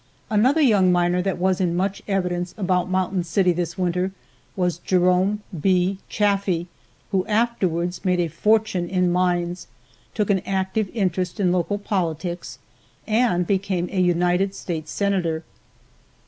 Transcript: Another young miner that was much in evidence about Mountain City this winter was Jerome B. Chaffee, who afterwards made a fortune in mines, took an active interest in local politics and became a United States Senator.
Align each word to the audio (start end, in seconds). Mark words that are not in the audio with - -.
Another 0.31 0.61
young 0.61 0.91
miner 0.91 1.21
that 1.21 1.37
was 1.37 1.61
much 1.61 1.99
in 2.07 2.15
evidence 2.15 2.55
about 2.57 2.89
Mountain 2.89 3.23
City 3.23 3.51
this 3.53 3.77
winter 3.77 4.11
was 4.55 4.79
Jerome 4.79 5.43
B. 5.61 5.99
Chaffee, 6.09 6.67
who 7.11 7.23
afterwards 7.27 8.03
made 8.03 8.19
a 8.19 8.27
fortune 8.27 8.89
in 8.89 9.11
mines, 9.11 9.67
took 10.15 10.31
an 10.31 10.39
active 10.39 10.89
interest 10.95 11.39
in 11.39 11.51
local 11.51 11.77
politics 11.77 12.57
and 13.05 13.45
became 13.45 13.89
a 13.91 14.01
United 14.01 14.55
States 14.55 14.89
Senator. 14.91 15.43